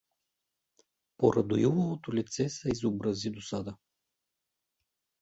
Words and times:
По 1.17 1.31
Радоиловото 1.33 2.13
лице 2.13 2.49
се 2.49 2.69
изобрази 2.69 3.29
досада. 3.31 3.77